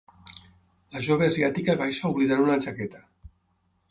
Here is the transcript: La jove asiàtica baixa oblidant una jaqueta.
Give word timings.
La 0.95 1.01
jove 1.07 1.27
asiàtica 1.33 1.77
baixa 1.83 2.11
oblidant 2.11 2.43
una 2.47 2.57
jaqueta. 2.67 3.05